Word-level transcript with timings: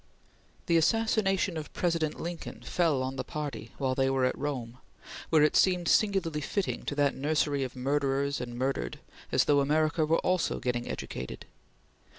The 0.65 0.77
assassination 0.77 1.57
of 1.57 1.71
President 1.73 2.19
Lincoln 2.19 2.61
fell 2.63 3.03
on 3.03 3.17
the 3.17 3.23
party 3.23 3.69
while 3.77 3.93
they 3.93 4.09
were 4.09 4.25
at 4.25 4.35
Rome, 4.35 4.79
where 5.29 5.43
it 5.43 5.55
seemed 5.55 5.87
singularly 5.87 6.41
fitting 6.41 6.85
to 6.85 6.95
that 6.95 7.13
nursery 7.13 7.63
of 7.63 7.75
murderers 7.75 8.41
and 8.41 8.57
murdered, 8.57 8.97
as 9.31 9.43
though 9.43 9.59
America 9.59 10.03
were 10.03 10.17
also 10.25 10.57
getting 10.59 10.89
educated. 10.89 11.45